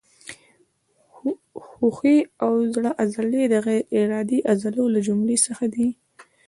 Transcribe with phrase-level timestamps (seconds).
[1.95, 5.87] ښویې او د زړه عضلې د غیر ارادي عضلو له جملو څخه دي.